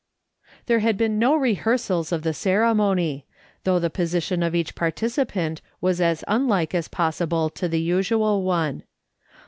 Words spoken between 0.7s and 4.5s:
had been no rehearsals of the ceremony, though the position